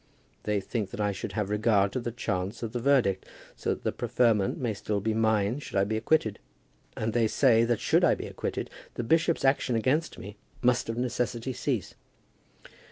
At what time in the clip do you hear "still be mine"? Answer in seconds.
4.73-5.59